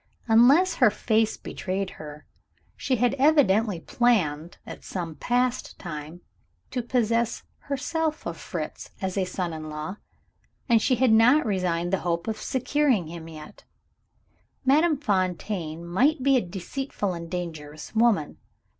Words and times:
Unless 0.27 0.77
her 0.77 0.89
face 0.89 1.37
betrayed 1.37 1.91
her, 2.01 2.25
she 2.75 2.95
had 2.95 3.13
evidently 3.19 3.79
planned, 3.79 4.57
at 4.65 4.83
some 4.83 5.13
past 5.13 5.77
time, 5.77 6.21
to 6.71 6.81
possess 6.81 7.43
herself 7.59 8.25
of 8.25 8.35
Fritz 8.35 8.89
as 8.99 9.15
a 9.15 9.25
son 9.25 9.53
in 9.53 9.69
law, 9.69 9.97
and 10.67 10.81
she 10.81 10.95
had 10.95 11.11
not 11.11 11.45
resigned 11.45 11.93
the 11.93 11.99
hope 11.99 12.27
of 12.27 12.37
securing 12.41 13.09
him 13.09 13.27
yet. 13.29 13.63
Madame 14.65 14.97
Fontaine 14.97 15.85
might 15.85 16.23
be 16.23 16.35
a 16.35 16.41
deceitful 16.41 17.13
and 17.13 17.29
dangerous 17.29 17.93
woman. 17.93 18.37